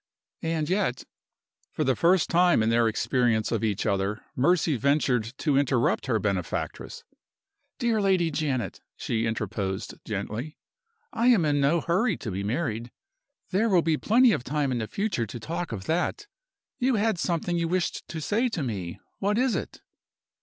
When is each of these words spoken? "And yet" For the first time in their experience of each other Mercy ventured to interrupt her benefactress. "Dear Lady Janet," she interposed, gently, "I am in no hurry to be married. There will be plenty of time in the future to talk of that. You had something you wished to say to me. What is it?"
"And 0.41 0.67
yet" 0.67 1.03
For 1.73 1.83
the 1.83 1.95
first 1.95 2.27
time 2.27 2.63
in 2.63 2.69
their 2.71 2.87
experience 2.87 3.51
of 3.51 3.63
each 3.63 3.85
other 3.85 4.23
Mercy 4.35 4.75
ventured 4.75 5.25
to 5.37 5.59
interrupt 5.59 6.07
her 6.07 6.17
benefactress. 6.17 7.03
"Dear 7.77 8.01
Lady 8.01 8.31
Janet," 8.31 8.81
she 8.97 9.27
interposed, 9.27 9.93
gently, 10.03 10.57
"I 11.13 11.27
am 11.27 11.45
in 11.45 11.61
no 11.61 11.81
hurry 11.81 12.17
to 12.17 12.31
be 12.31 12.43
married. 12.43 12.89
There 13.51 13.69
will 13.69 13.83
be 13.83 13.95
plenty 13.95 14.31
of 14.31 14.43
time 14.43 14.71
in 14.71 14.79
the 14.79 14.87
future 14.87 15.27
to 15.27 15.39
talk 15.39 15.71
of 15.71 15.85
that. 15.85 16.25
You 16.79 16.95
had 16.95 17.19
something 17.19 17.59
you 17.59 17.67
wished 17.67 18.07
to 18.07 18.19
say 18.21 18.49
to 18.49 18.63
me. 18.63 18.99
What 19.19 19.37
is 19.37 19.55
it?" 19.55 19.81